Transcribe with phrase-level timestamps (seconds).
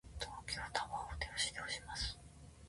[0.19, 2.19] 東京タワーを手押しで押します。